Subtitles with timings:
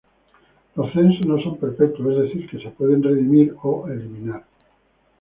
[0.73, 4.43] Los censos no son perpetuos, es decir, que se pueden "redimir" o eliminar.